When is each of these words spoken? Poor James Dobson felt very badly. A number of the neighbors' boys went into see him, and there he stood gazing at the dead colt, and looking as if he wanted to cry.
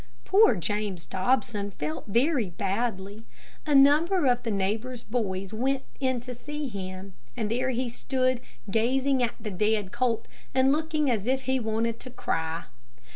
Poor 0.25 0.55
James 0.55 1.05
Dobson 1.05 1.69
felt 1.69 2.07
very 2.07 2.49
badly. 2.49 3.27
A 3.67 3.75
number 3.75 4.25
of 4.25 4.41
the 4.41 4.49
neighbors' 4.49 5.03
boys 5.03 5.53
went 5.53 5.83
into 5.99 6.33
see 6.33 6.67
him, 6.67 7.13
and 7.37 7.51
there 7.51 7.69
he 7.69 7.87
stood 7.87 8.41
gazing 8.71 9.21
at 9.21 9.35
the 9.39 9.51
dead 9.51 9.91
colt, 9.91 10.27
and 10.55 10.71
looking 10.71 11.11
as 11.11 11.27
if 11.27 11.43
he 11.43 11.59
wanted 11.59 11.99
to 11.99 12.09
cry. 12.09 12.63